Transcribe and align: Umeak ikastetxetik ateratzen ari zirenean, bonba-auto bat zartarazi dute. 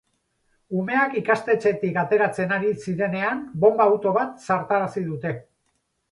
Umeak 0.83 1.11
ikastetxetik 1.19 1.99
ateratzen 2.03 2.53
ari 2.55 2.71
zirenean, 2.85 3.43
bonba-auto 3.65 4.15
bat 4.15 4.41
zartarazi 4.49 5.05
dute. 5.11 5.35